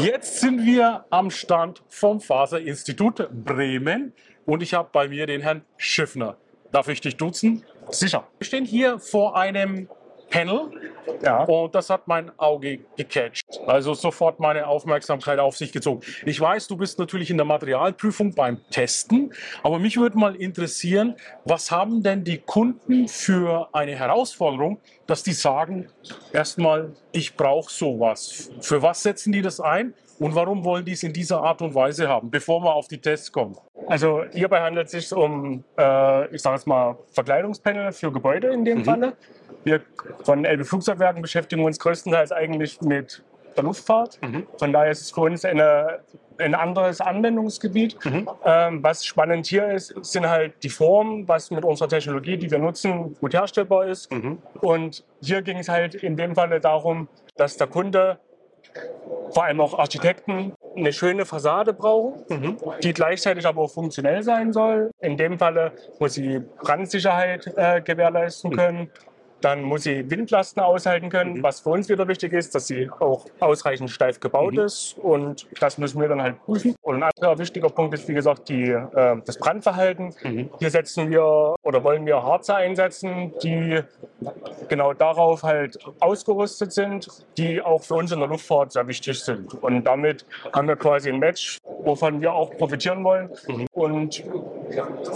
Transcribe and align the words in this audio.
Jetzt 0.00 0.40
sind 0.40 0.66
wir 0.66 1.06
am 1.08 1.30
Stand 1.30 1.82
vom 1.88 2.20
Faserinstitut 2.20 3.28
Bremen 3.44 4.12
und 4.44 4.62
ich 4.62 4.74
habe 4.74 4.90
bei 4.92 5.08
mir 5.08 5.26
den 5.26 5.40
Herrn 5.40 5.62
Schiffner. 5.78 6.36
Darf 6.70 6.88
ich 6.88 7.00
dich 7.00 7.16
duzen? 7.16 7.64
Sicher. 7.88 8.26
Wir 8.38 8.46
stehen 8.46 8.66
hier 8.66 8.98
vor 8.98 9.38
einem 9.38 9.88
Panel 10.28 10.70
Ja. 11.22 11.44
und 11.44 11.74
das 11.74 11.90
hat 11.90 12.06
mein 12.08 12.36
Auge 12.38 12.80
gecatcht. 12.96 13.44
Also 13.66 13.94
sofort 13.94 14.40
meine 14.40 14.66
Aufmerksamkeit 14.66 15.38
auf 15.38 15.56
sich 15.56 15.72
gezogen. 15.72 16.00
Ich 16.24 16.40
weiß, 16.40 16.66
du 16.68 16.76
bist 16.76 16.98
natürlich 16.98 17.30
in 17.30 17.36
der 17.36 17.46
Materialprüfung 17.46 18.34
beim 18.34 18.60
Testen, 18.70 19.32
aber 19.62 19.78
mich 19.78 19.96
würde 19.96 20.18
mal 20.18 20.34
interessieren, 20.36 21.16
was 21.44 21.70
haben 21.70 22.02
denn 22.02 22.24
die 22.24 22.38
Kunden 22.38 23.08
für 23.08 23.68
eine 23.72 23.96
Herausforderung, 23.96 24.78
dass 25.06 25.22
die 25.22 25.32
sagen, 25.32 25.88
erstmal, 26.32 26.92
ich 27.12 27.36
brauche 27.36 27.70
sowas. 27.70 28.50
Für 28.60 28.82
was 28.82 29.02
setzen 29.02 29.32
die 29.32 29.42
das 29.42 29.60
ein 29.60 29.94
und 30.18 30.34
warum 30.34 30.64
wollen 30.64 30.84
die 30.84 30.92
es 30.92 31.02
in 31.02 31.12
dieser 31.12 31.42
Art 31.42 31.62
und 31.62 31.74
Weise 31.74 32.08
haben, 32.08 32.30
bevor 32.30 32.62
wir 32.62 32.74
auf 32.74 32.88
die 32.88 33.00
Tests 33.00 33.30
kommen? 33.30 33.56
Also 33.88 34.24
hierbei 34.32 34.60
handelt 34.60 34.86
es 34.86 34.92
sich 34.92 35.12
um, 35.12 35.64
äh, 35.78 36.34
ich 36.34 36.42
sage 36.42 36.56
es 36.56 36.66
mal, 36.66 36.96
Verkleidungspanel 37.12 37.92
für 37.92 38.12
Gebäude 38.12 38.48
in 38.48 38.64
dem 38.64 38.84
Falle. 38.84 39.12
Wir 39.64 39.80
von 40.24 40.44
Elbe 40.44 40.64
Flugzeugwerken 40.64 41.22
beschäftigen 41.22 41.64
uns 41.64 41.78
größtenteils 41.78 42.32
eigentlich 42.32 42.80
mit 42.80 43.22
der 43.56 43.64
Luftfahrt. 43.64 44.18
Von 44.58 44.72
daher 44.72 44.90
ist 44.90 45.00
es 45.02 45.10
für 45.10 45.22
uns 45.22 45.44
eine, 45.44 46.00
ein 46.38 46.54
anderes 46.54 47.00
Anwendungsgebiet. 47.00 47.96
Ähm, 48.44 48.82
was 48.82 49.04
spannend 49.04 49.46
hier 49.46 49.68
ist, 49.70 49.94
sind 50.04 50.28
halt 50.28 50.62
die 50.62 50.68
Formen, 50.68 51.26
was 51.26 51.50
mit 51.50 51.64
unserer 51.64 51.88
Technologie, 51.88 52.36
die 52.36 52.50
wir 52.50 52.58
nutzen, 52.58 53.14
gut 53.18 53.34
herstellbar 53.34 53.86
ist. 53.86 54.10
Und 54.60 55.04
hier 55.22 55.42
ging 55.42 55.58
es 55.58 55.68
halt 55.68 55.94
in 55.94 56.16
dem 56.16 56.34
Falle 56.34 56.60
darum, 56.60 57.08
dass 57.36 57.56
der 57.56 57.66
Kunde 57.66 58.18
vor 59.30 59.44
allem 59.44 59.60
auch 59.60 59.78
Architekten 59.78 60.52
eine 60.76 60.92
schöne 60.92 61.24
Fassade 61.24 61.72
brauchen, 61.72 62.56
die 62.82 62.92
gleichzeitig 62.92 63.46
aber 63.46 63.62
auch 63.62 63.70
funktionell 63.72 64.22
sein 64.22 64.52
soll. 64.52 64.90
In 65.00 65.16
dem 65.16 65.38
Falle 65.38 65.72
muss 65.98 66.14
sie 66.14 66.40
Brandsicherheit 66.60 67.52
äh, 67.56 67.80
gewährleisten 67.80 68.54
können. 68.54 68.90
Dann 69.40 69.62
muss 69.62 69.82
sie 69.82 70.10
Windlasten 70.10 70.62
aushalten 70.62 71.10
können, 71.10 71.42
was 71.42 71.60
für 71.60 71.70
uns 71.70 71.88
wieder 71.88 72.08
wichtig 72.08 72.32
ist, 72.32 72.54
dass 72.54 72.66
sie 72.66 72.90
auch 72.90 73.26
ausreichend 73.40 73.90
steif 73.90 74.18
gebaut 74.20 74.56
ist. 74.56 74.96
Und 74.98 75.46
das 75.60 75.78
müssen 75.78 76.00
wir 76.00 76.08
dann 76.08 76.22
halt 76.22 76.42
prüfen. 76.44 76.75
Und 76.86 77.02
ein 77.02 77.10
anderer 77.16 77.36
wichtiger 77.36 77.68
Punkt 77.68 77.94
ist, 77.94 78.06
wie 78.06 78.14
gesagt, 78.14 78.48
die, 78.48 78.70
äh, 78.70 79.16
das 79.26 79.38
Brandverhalten. 79.38 80.14
Hier 80.60 80.70
setzen 80.70 81.10
wir 81.10 81.56
oder 81.64 81.82
wollen 81.82 82.06
wir 82.06 82.22
Harze 82.22 82.54
einsetzen, 82.54 83.32
die 83.42 83.80
genau 84.68 84.92
darauf 84.92 85.42
halt 85.42 85.76
ausgerüstet 85.98 86.72
sind, 86.72 87.08
die 87.38 87.60
auch 87.60 87.82
für 87.82 87.94
uns 87.94 88.12
in 88.12 88.20
der 88.20 88.28
Luftfahrt 88.28 88.70
sehr 88.70 88.86
wichtig 88.86 89.18
sind. 89.18 89.52
Und 89.64 89.82
damit 89.82 90.24
haben 90.52 90.68
wir 90.68 90.76
quasi 90.76 91.10
ein 91.10 91.18
Match, 91.18 91.58
wovon 91.82 92.20
wir 92.20 92.32
auch 92.32 92.56
profitieren 92.56 93.02
wollen. 93.02 93.30
Und 93.72 94.22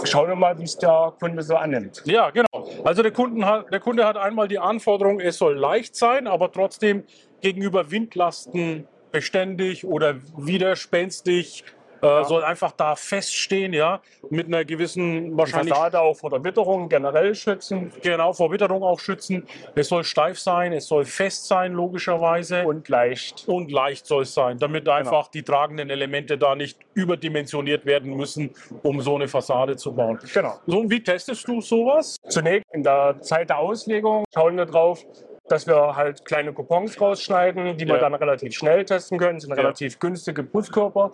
schauen 0.03 0.27
wir 0.27 0.35
mal, 0.35 0.59
wie 0.59 0.63
es 0.63 0.77
der 0.77 1.13
Kunde 1.21 1.41
so 1.41 1.55
annimmt. 1.55 2.03
Ja, 2.03 2.31
genau. 2.31 2.67
Also 2.83 3.01
der, 3.01 3.13
Kunden 3.13 3.45
hat, 3.45 3.71
der 3.71 3.79
Kunde 3.79 4.05
hat 4.05 4.17
einmal 4.17 4.49
die 4.49 4.59
Anforderung, 4.59 5.21
es 5.21 5.37
soll 5.37 5.57
leicht 5.57 5.95
sein, 5.95 6.27
aber 6.27 6.51
trotzdem 6.51 7.05
gegenüber 7.39 7.89
Windlasten 7.91 8.89
beständig 9.11 9.85
oder 9.85 10.15
widerspenstig, 10.37 11.63
äh, 12.01 12.23
soll 12.23 12.43
einfach 12.43 12.71
da 12.71 12.95
feststehen, 12.95 13.73
ja, 13.73 14.01
mit 14.29 14.47
einer 14.47 14.65
gewissen 14.65 15.37
wahrscheinlich 15.37 15.73
Fassade 15.73 15.99
auch 15.99 16.15
vor 16.15 16.31
der 16.31 16.43
Witterung 16.43 16.89
generell 16.89 17.35
schützen 17.35 17.91
genau 18.01 18.33
vor 18.33 18.51
Witterung 18.51 18.83
auch 18.83 18.99
schützen. 18.99 19.45
Es 19.75 19.89
soll 19.89 20.03
steif 20.03 20.39
sein, 20.39 20.73
es 20.73 20.87
soll 20.87 21.05
fest 21.05 21.47
sein, 21.47 21.73
logischerweise. 21.73 22.65
und 22.65 22.89
leicht. 22.89 23.47
und 23.47 23.71
leicht 23.71 24.05
soll 24.05 24.23
es 24.23 24.33
sein, 24.33 24.57
damit 24.57 24.87
einfach 24.89 25.27
die 25.27 25.43
tragenden 25.43 25.89
Elemente 25.89 26.37
da 26.37 26.55
nicht 26.55 26.79
überdimensioniert 26.93 27.85
werden 27.85 28.15
müssen, 28.15 28.51
um 28.83 29.01
so 29.01 29.15
eine 29.15 29.27
Fassade 29.27 29.75
zu 29.75 29.93
bauen. 29.93 30.19
Genau. 30.33 30.59
So, 30.65 30.79
und 30.79 30.89
wie 30.89 31.03
testest 31.03 31.47
du 31.47 31.61
sowas? 31.61 32.17
Zunächst 32.27 32.65
in 32.73 32.83
der 32.83 33.17
Zeit 33.21 33.49
der 33.49 33.59
Auslegung 33.59 34.25
schauen 34.33 34.57
wir 34.57 34.65
drauf, 34.65 35.05
dass 35.51 35.67
wir 35.67 35.95
halt 35.95 36.25
kleine 36.25 36.53
Coupons 36.53 36.99
rausschneiden, 36.99 37.77
die 37.77 37.85
wir 37.87 37.95
Ja. 37.95 38.01
dann 38.01 38.13
relativ 38.15 38.53
schnell 38.53 38.85
testen 38.85 39.17
können. 39.17 39.35
Das 39.35 39.43
sind 39.43 39.53
relativ 39.53 39.99
günstige 39.99 40.43
Prüfkörper. 40.43 41.11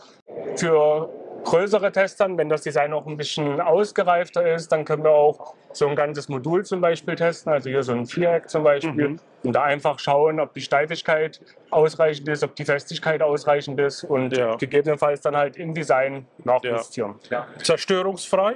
Für 0.56 1.10
größere 1.44 1.92
Testern, 1.92 2.38
wenn 2.38 2.50
das 2.50 2.62
Design 2.64 2.94
auch 2.94 3.06
ein 3.08 3.16
bisschen 3.18 3.62
ausgereifter 3.62 4.54
ist, 4.54 4.72
dann 4.72 4.84
können 4.86 5.04
wir 5.04 5.12
auch 5.12 5.54
so 5.72 5.88
ein 5.88 5.96
ganzes 5.96 6.28
Modul 6.30 6.66
zum 6.66 6.82
Beispiel 6.82 7.16
testen, 7.16 7.54
also 7.54 7.70
hier 7.70 7.84
so 7.84 7.94
ein 7.94 8.06
Viereck 8.06 8.50
zum 8.50 8.64
Beispiel, 8.64 9.10
Mhm. 9.10 9.20
und 9.44 9.54
da 9.54 9.64
einfach 9.64 10.00
schauen, 10.00 10.40
ob 10.40 10.54
die 10.54 10.62
Steifigkeit 10.62 11.40
ausreichend 11.70 12.28
ist, 12.28 12.44
ob 12.44 12.56
die 12.56 12.66
Festigkeit 12.66 13.22
ausreichend 13.22 13.80
ist 13.80 14.04
und 14.04 14.36
Ja. 14.36 14.56
gegebenenfalls 14.56 15.22
dann 15.22 15.38
halt 15.38 15.56
im 15.58 15.74
Design 15.74 16.26
nachjustieren. 16.44 17.16
Ja. 17.30 17.48
Zerstörungsfrei? 17.64 18.56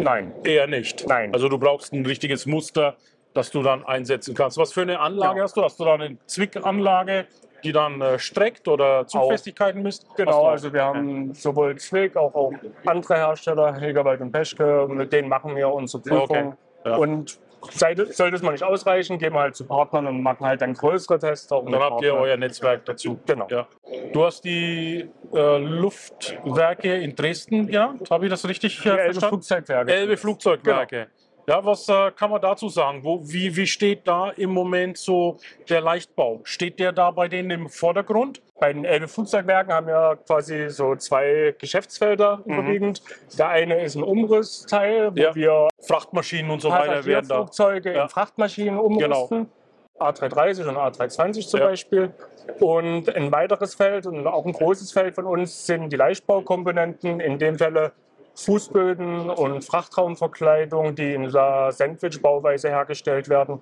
Nein. 0.00 0.32
Eher 0.44 0.66
nicht. 0.66 1.06
Nein. 1.06 1.32
Also 1.34 1.48
du 1.48 1.58
brauchst 1.58 1.92
ein 1.92 2.04
richtiges 2.06 2.46
Muster, 2.46 2.96
das 3.34 3.50
du 3.50 3.62
dann 3.62 3.84
einsetzen 3.84 4.34
kannst. 4.34 4.58
Was 4.58 4.72
für 4.72 4.82
eine 4.82 4.98
Anlage 5.00 5.38
Ja. 5.38 5.44
hast 5.44 5.56
du? 5.56 5.62
Hast 5.62 5.78
du 5.78 5.84
da 5.84 5.94
eine 5.94 6.16
Zwickanlage, 6.26 7.26
die 7.62 7.72
dann 7.72 8.00
äh, 8.00 8.18
streckt 8.18 8.66
oder 8.68 9.06
Zugfestigkeiten 9.06 9.82
misst? 9.82 10.06
Genau, 10.16 10.46
also 10.46 10.72
wir 10.72 10.82
haben 10.84 11.34
sowohl 11.34 11.76
Zwick, 11.76 12.16
auch, 12.16 12.34
auch 12.34 12.52
andere 12.86 13.16
Hersteller, 13.16 13.74
Hilgerwald 13.76 14.20
und 14.20 14.32
Peschke, 14.32 14.86
mit 14.88 15.12
denen 15.12 15.28
machen 15.28 15.54
wir 15.54 15.68
unsere 15.68 16.02
Prüfung. 16.02 16.26
Okay, 16.28 16.52
ja. 16.86 16.96
Und 16.96 17.38
sollte, 17.72 18.04
es 18.04 18.42
mal 18.42 18.52
nicht 18.52 18.64
ausreichen, 18.64 19.18
gehen 19.18 19.34
wir 19.34 19.40
halt 19.40 19.54
zu 19.54 19.66
Partnern 19.66 20.06
und 20.06 20.22
machen 20.22 20.46
halt 20.46 20.62
dann 20.62 20.72
größere. 20.72 21.16
Auch 21.50 21.62
mit 21.64 21.74
Dann 21.74 21.80
habt 21.82 22.02
ihr 22.02 22.10
Partnern. 22.12 22.16
euer 22.18 22.36
Netzwerk 22.38 22.84
dazu. 22.86 23.18
Genau. 23.26 23.46
Ja. 23.50 23.66
Du 24.14 24.24
hast 24.24 24.44
die 24.44 25.10
äh, 25.34 25.58
Luftwerke 25.58 26.94
in 26.96 27.14
Dresden 27.14 27.66
genannt. 27.66 28.10
Habe 28.10 28.26
ich 28.26 28.30
das 28.30 28.48
richtig 28.48 28.78
äh, 28.80 28.82
Die 28.82 28.88
Elbe 28.88 29.02
verstanden? 29.04 29.28
Flugzeugwerke. 29.34 29.92
Elbe 29.92 30.16
Flugzeugwerke. 30.16 31.06
Ja, 31.50 31.64
was 31.64 31.88
äh, 31.88 32.12
kann 32.12 32.30
man 32.30 32.40
dazu 32.40 32.68
sagen? 32.68 33.00
Wo, 33.02 33.18
wie, 33.24 33.56
wie 33.56 33.66
steht 33.66 34.06
da 34.06 34.30
im 34.30 34.50
Moment 34.50 34.96
so 34.96 35.38
der 35.68 35.80
Leichtbau? 35.80 36.40
Steht 36.44 36.78
der 36.78 36.92
da 36.92 37.10
bei 37.10 37.26
denen 37.26 37.50
im 37.50 37.68
Vordergrund? 37.68 38.40
Bei 38.60 38.72
den 38.72 38.84
Elbe 38.84 39.08
Flugzeugwerken 39.08 39.72
haben 39.72 39.88
wir 39.88 40.16
quasi 40.24 40.68
so 40.68 40.94
zwei 40.94 41.52
Geschäftsfelder 41.58 42.42
überwiegend. 42.44 43.02
Der 43.36 43.48
eine 43.48 43.82
ist 43.82 43.96
ein 43.96 44.04
Umrüstteil, 44.04 45.06
wo 45.08 45.10
Mhm. 45.10 45.16
Ja. 45.16 45.34
wir 45.34 45.68
Frachtmaschinen 45.80 46.52
und 46.52 46.60
so 46.62 46.70
weiter 46.70 47.04
werden 47.04 47.26
da. 47.28 47.40
Passagierflugzeuge 47.42 47.94
Ja. 47.94 48.02
in 48.04 48.08
Frachtmaschinen 48.10 48.78
umrüsten. 48.78 49.48
A330 49.98 50.68
und 50.68 50.76
A320 50.76 51.48
zum 51.48 51.58
Ja. 51.60 51.66
Beispiel. 51.66 52.14
Und 52.60 53.12
ein 53.12 53.32
weiteres 53.32 53.74
Feld 53.74 54.06
und 54.06 54.24
auch 54.24 54.46
ein 54.46 54.52
großes 54.52 54.92
Feld 54.92 55.16
von 55.16 55.26
uns 55.26 55.66
sind 55.66 55.90
die 55.90 55.96
Leichtbaukomponenten, 55.96 57.18
in 57.18 57.38
dem 57.40 57.58
Falle 57.58 57.90
Fußböden 58.34 59.30
und 59.30 59.64
Frachtraumverkleidung, 59.64 60.94
die 60.94 61.14
in 61.14 61.30
der 61.30 61.72
Sandwich-Bauweise 61.72 62.68
hergestellt 62.68 63.28
werden. 63.28 63.60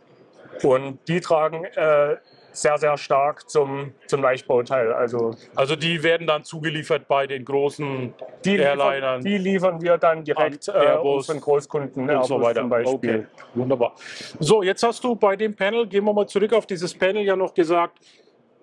Und 0.63 0.99
die 1.09 1.21
tragen 1.21 1.65
äh, 1.65 2.17
sehr, 2.53 2.79
sehr 2.79 2.97
stark 2.97 3.49
zum, 3.49 3.93
zum 4.07 4.23
Leichtbauteil. 4.23 4.93
Also 4.93 5.35
Also 5.55 5.77
die 5.77 6.03
werden 6.03 6.27
dann 6.27 6.45
zugeliefert 6.45 7.07
bei 7.07 7.27
den 7.27 7.45
großen 7.45 8.15
die 8.45 8.57
Airlinern 8.57 9.21
liefern, 9.21 9.25
die 9.25 9.39
liefern 9.39 9.83
wir 9.83 9.99
dann 9.99 10.25
direkt 10.25 10.69
äh, 10.69 10.97
unseren 10.97 11.41
Großkunden 11.41 12.03
und 12.03 12.11
Airbus 12.11 12.29
so 12.29 12.41
weiter. 12.41 12.61
zum 12.61 12.69
Beispiel. 12.69 12.95
Okay, 12.95 13.27
wunderbar. 13.55 13.95
So, 14.41 14.63
jetzt 14.63 14.83
hast 14.83 15.05
du 15.05 15.15
bei 15.15 15.37
dem 15.37 15.55
Panel, 15.55 15.87
gehen 15.87 16.05
wir 16.05 16.13
mal 16.13 16.27
zurück 16.27 16.53
auf 16.53 16.67
dieses 16.67 16.95
Panel, 16.95 17.23
ja 17.23 17.37
noch 17.37 17.55
gesagt, 17.55 17.99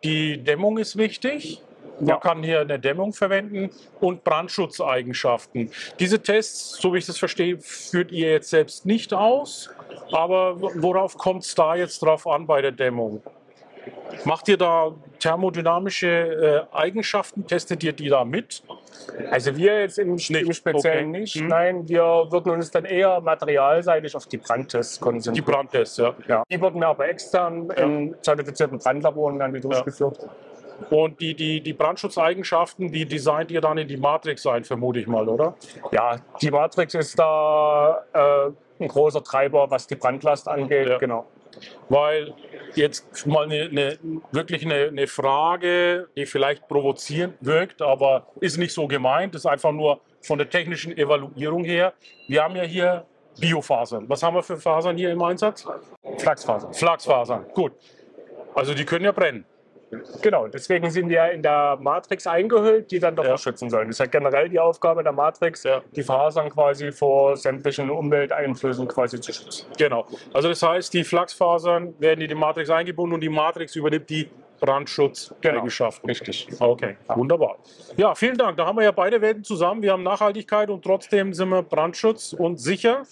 die 0.03 0.43
Dämmung 0.43 0.77
ist 0.77 0.97
wichtig. 0.97 1.61
Man 1.99 2.07
Ja. 2.09 2.17
kann 2.17 2.43
hier 2.43 2.61
eine 2.61 2.79
Dämmung 2.79 3.13
verwenden 3.13 3.69
und 3.99 4.23
Brandschutzeigenschaften. 4.23 5.71
Diese 5.99 6.21
Tests, 6.21 6.77
so 6.81 6.93
wie 6.93 6.97
ich 6.97 7.05
das 7.05 7.17
verstehe, 7.17 7.57
führt 7.59 8.11
ihr 8.11 8.31
jetzt 8.31 8.49
selbst 8.49 8.85
nicht 8.85 9.13
aus. 9.13 9.69
Aber 10.11 10.59
worauf 10.59 11.17
kommt 11.17 11.43
es 11.43 11.55
da 11.55 11.75
jetzt 11.75 12.01
drauf 12.01 12.27
an 12.27 12.45
bei 12.45 12.61
der 12.61 12.71
Dämmung? 12.71 13.21
Macht 14.23 14.47
ihr 14.47 14.57
da 14.57 14.91
thermodynamische 15.19 16.67
äh, 16.71 16.75
Eigenschaften? 16.75 17.45
Testet 17.45 17.83
ihr 17.83 17.93
die 17.93 18.09
da 18.09 18.25
mit? 18.25 18.63
Also 19.29 19.55
wir 19.55 19.81
jetzt 19.81 19.99
im, 19.99 20.15
Nicht, 20.15 20.31
im 20.31 20.53
Speziellen 20.53 21.09
okay. 21.09 21.19
nicht. 21.19 21.35
Hm. 21.35 21.47
Nein, 21.47 21.87
wir 21.87 22.01
würden 22.29 22.51
uns 22.53 22.71
dann 22.71 22.85
eher 22.85 23.21
materialseitig 23.21 24.15
auf 24.15 24.25
die 24.25 24.37
Brandtests 24.37 24.95
Die 24.95 25.01
konzentrieren. 25.01 25.45
Brandtests, 25.45 25.97
ja. 25.97 26.15
ja. 26.27 26.43
Die 26.49 26.59
wurden 26.59 26.79
wir 26.79 26.87
aber 26.87 27.07
extern 27.07 27.69
in 27.71 28.15
zertifizierten 28.21 28.79
Brandlaboren 28.79 29.37
dann 29.39 29.53
durchgeführt. 29.53 30.19
Und 30.89 31.19
die, 31.21 31.33
die, 31.33 31.61
die 31.61 31.73
Brandschutzeigenschaften, 31.73 32.91
die 32.91 33.05
designt 33.05 33.51
ihr 33.51 33.61
dann 33.61 33.77
in 33.77 33.87
die 33.87 33.97
Matrix 33.97 34.45
ein, 34.45 34.63
vermute 34.63 34.99
ich 34.99 35.07
mal, 35.07 35.27
oder? 35.27 35.55
Ja, 35.91 36.17
die 36.41 36.51
Matrix 36.51 36.93
ist 36.93 37.17
da 37.17 38.03
äh, 38.13 38.83
ein 38.83 38.87
großer 38.87 39.23
Treiber, 39.23 39.69
was 39.69 39.87
die 39.87 39.95
Brandlast 39.95 40.47
angeht. 40.47 40.89
Ja. 40.89 40.97
Genau. 40.97 41.25
Weil 41.87 42.33
jetzt 42.75 43.25
mal 43.25 43.45
eine, 43.45 43.69
eine, 43.69 43.97
wirklich 44.31 44.65
eine, 44.65 44.89
eine, 44.89 45.07
Frage, 45.07 46.09
die 46.17 46.25
vielleicht 46.25 46.67
provozierend 46.67 47.35
wirkt, 47.39 47.81
aber 47.81 48.27
ist 48.41 48.57
nicht 48.57 48.73
so 48.73 48.87
gemeint, 48.87 49.35
ist 49.35 49.45
einfach 49.45 49.71
nur 49.71 50.01
von 50.21 50.37
der 50.37 50.49
technischen 50.49 50.97
Evaluierung 50.97 51.63
her. 51.63 51.93
Wir 52.27 52.43
haben 52.43 52.55
ja 52.55 52.63
hier 52.63 53.05
Biofasern. 53.39 54.09
Was 54.09 54.23
haben 54.23 54.35
wir 54.35 54.43
für 54.43 54.57
Fasern 54.57 54.97
hier 54.97 55.11
im 55.11 55.21
Einsatz? 55.21 55.65
Flachsfasern. 56.17 56.73
Flachsfasern, 56.73 57.45
gut. 57.53 57.73
Also 58.53 58.73
die 58.73 58.85
können 58.85 59.05
ja 59.05 59.11
brennen. 59.11 59.45
Genau, 60.21 60.47
deswegen 60.47 60.89
sind 60.89 61.09
die 61.09 61.15
ja 61.15 61.27
in 61.27 61.41
der 61.41 61.77
Matrix 61.81 62.27
eingehüllt, 62.27 62.91
die 62.91 62.99
dann 62.99 63.15
davor 63.15 63.31
ja. 63.31 63.37
schützen 63.37 63.69
sollen. 63.69 63.87
Das 63.87 63.95
ist 63.95 63.99
ja 63.99 64.05
generell 64.05 64.49
die 64.49 64.59
Aufgabe 64.59 65.03
der 65.03 65.11
Matrix, 65.11 65.63
ja. 65.63 65.81
die 65.95 66.03
Fasern 66.03 66.49
quasi 66.49 66.91
vor 66.91 67.37
sämtlichen 67.37 67.89
Umwelteinflüssen 67.89 68.87
quasi 68.87 69.19
zu 69.19 69.33
schützen. 69.33 69.67
Genau. 69.77 70.05
Also 70.33 70.49
das 70.49 70.61
heißt, 70.61 70.93
die 70.93 71.03
Flachsfasern 71.03 71.93
werden 71.99 72.21
in 72.21 72.29
die 72.29 72.35
Matrix 72.35 72.69
eingebunden 72.69 73.15
und 73.15 73.21
die 73.21 73.29
Matrix 73.29 73.75
übernimmt 73.75 74.09
die 74.09 74.29
Brandschutzeigenschaften. 74.59 76.07
Genau. 76.07 76.11
Richtig. 76.11 76.47
Okay, 76.59 76.97
ja. 77.07 77.17
wunderbar. 77.17 77.57
Ja, 77.97 78.15
vielen 78.15 78.37
Dank. 78.37 78.57
Da 78.57 78.65
haben 78.65 78.77
wir 78.77 78.83
ja 78.83 78.91
beide 78.91 79.21
Welten 79.21 79.43
zusammen. 79.43 79.81
Wir 79.81 79.91
haben 79.91 80.03
Nachhaltigkeit 80.03 80.69
und 80.69 80.83
trotzdem 80.83 81.33
sind 81.33 81.49
wir 81.49 81.61
Brandschutz 81.61 82.33
und 82.33 82.59
sicher. 82.59 83.03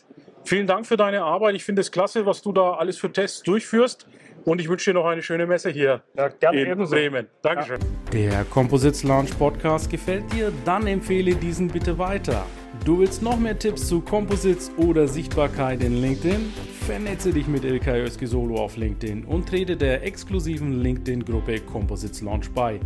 Vielen 0.46 0.68
Dank 0.68 0.86
für 0.86 0.98
deine 0.98 1.24
Arbeit. 1.24 1.56
Ich 1.56 1.64
finde 1.64 1.82
es 1.82 1.92
klasse, 1.92 2.26
was 2.26 2.42
du 2.42 2.52
da 2.52 2.74
alles 2.74 2.98
für 2.98 3.12
Tests 3.12 3.44
durchführst. 3.44 4.08
Und 4.46 4.60
ich 4.60 4.68
wünsche 4.68 4.92
dir 4.92 4.96
noch 4.96 5.06
eine 5.06 5.22
schöne 5.22 5.48
Messe 5.48 5.70
hier 5.70 6.04
ja, 6.16 6.28
gerne 6.28 6.62
in 6.62 6.72
ebenso. 6.72 6.96
Bremen. 6.96 7.28
Dankeschön. 7.42 7.80
Der 8.12 8.44
Composites 8.46 9.04
Launch 9.04 9.38
Podcast 9.38 9.90
gefällt 9.90 10.32
dir? 10.34 10.52
Dann 10.66 10.86
empfehle 10.88 11.36
diesen 11.36 11.70
bitte 11.70 11.98
weiter. 11.98 12.46
Du 12.84 13.00
willst 13.00 13.22
noch 13.22 13.40
mehr 13.40 13.58
Tipps 13.58 13.88
zu 13.88 14.02
Composites 14.02 14.72
oder 14.78 15.08
Sichtbarkeit 15.08 15.82
in 15.84 16.02
LinkedIn? 16.02 16.54
Vernetze 16.86 17.32
dich 17.32 17.48
mit 17.48 17.64
Ilkay 17.64 18.02
Özki 18.02 18.28
Solo 18.28 18.56
auf 18.56 18.76
LinkedIn 18.76 19.24
und 19.24 19.48
trete 19.48 19.78
der 19.78 20.04
exklusiven 20.04 20.82
LinkedIn-Gruppe 20.82 21.62
Composites 21.62 22.22
Launch 22.22 22.52
bei. 22.52 22.80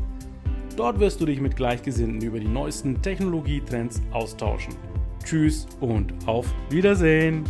Dort 0.76 1.00
wirst 1.00 1.20
du 1.20 1.26
dich 1.26 1.42
mit 1.42 1.56
Gleichgesinnten 1.56 2.22
über 2.22 2.40
die 2.40 2.48
neuesten 2.48 3.02
Technologietrends 3.02 4.02
austauschen. 4.12 4.76
Tschüss 5.24 5.66
und 5.80 6.14
auf 6.28 6.46
Wiedersehen! 6.70 7.44